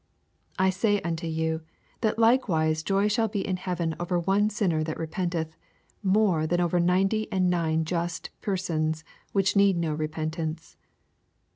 [0.55, 1.61] 7 I say unto you,
[1.99, 5.49] that likewise joy shall be in heaven over one siruer thatrepenteth,
[6.01, 10.75] more than over ninety and nine just persons, which need no repentance.